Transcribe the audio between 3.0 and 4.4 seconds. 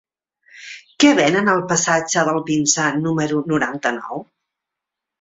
número noranta-nou?